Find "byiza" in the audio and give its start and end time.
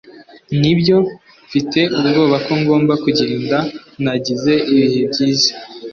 5.11-5.51